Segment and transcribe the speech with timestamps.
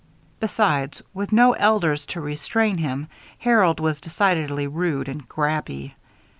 [0.39, 3.07] Besides, with no elders to restrain him,
[3.37, 5.93] Harold was decidedly rude and "grabby."